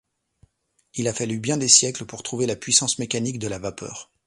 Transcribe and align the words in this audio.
Il 0.95 1.07
a 1.07 1.13
fallu 1.13 1.37
bien 1.39 1.57
des 1.57 1.67
siècles 1.67 2.07
pour 2.07 2.23
trouver 2.23 2.47
la 2.47 2.55
puissance 2.55 2.97
mécanique 2.97 3.37
de 3.37 3.47
la 3.47 3.59
vapeur! 3.59 4.09